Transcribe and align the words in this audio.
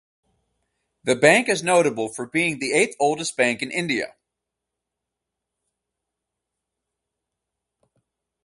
The 1.03 1.15
bank 1.15 1.47
is 1.47 1.61
notable 1.61 2.07
for 2.07 2.25
being 2.25 2.57
the 2.57 2.73
eighth 2.73 2.95
oldest 2.99 3.37
bank 3.37 3.61
in 3.61 3.69
India. 3.69 4.15